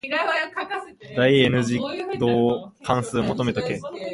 [1.15, 1.75] 第 n 次
[2.17, 3.79] 導関数求めとけ。